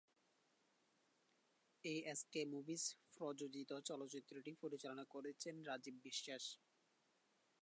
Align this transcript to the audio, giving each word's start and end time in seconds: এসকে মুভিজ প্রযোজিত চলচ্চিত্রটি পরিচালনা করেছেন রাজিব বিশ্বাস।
এসকে 2.05 2.41
মুভিজ 2.45 2.83
প্রযোজিত 3.15 3.71
চলচ্চিত্রটি 3.89 4.51
পরিচালনা 4.61 5.05
করেছেন 5.05 5.55
রাজিব 5.63 5.95
বিশ্বাস। 6.03 6.43